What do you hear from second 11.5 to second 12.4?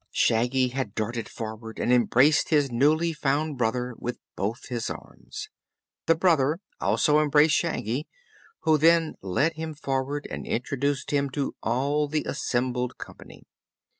all the